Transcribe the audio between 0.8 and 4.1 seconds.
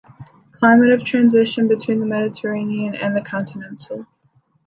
of transition between the Mediterranean and the Continental.